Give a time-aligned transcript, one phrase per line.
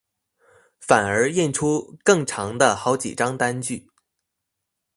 [0.79, 3.87] 反而印出更長的好幾張單據